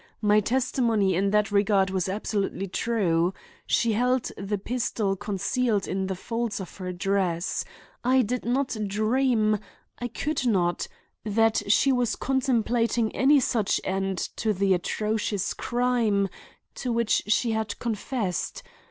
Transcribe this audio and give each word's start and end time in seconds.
My 0.23 0.39
testimony 0.39 1.13
in 1.13 1.29
that 1.29 1.51
regard 1.51 1.91
was 1.91 2.09
absolutely 2.09 2.67
true. 2.67 3.35
She 3.67 3.93
held 3.93 4.31
the 4.35 4.57
pistol 4.57 5.15
concealed 5.15 5.87
in 5.87 6.07
the 6.07 6.15
folds 6.15 6.59
of 6.59 6.75
her 6.77 6.91
dress. 6.91 7.63
I 8.03 8.23
did 8.23 8.43
not 8.43 8.75
dream—I 8.87 10.07
could 10.07 10.47
not—that 10.47 11.71
she 11.71 11.91
was 11.91 12.15
contemplating 12.15 13.15
any 13.15 13.39
such 13.39 13.79
end 13.83 14.17
to 14.37 14.53
the 14.53 14.73
atrocious 14.73 15.53
crime—to 15.53 16.91
which 16.91 17.21
she 17.27 17.51
had 17.51 17.77
confessed. 17.77 18.63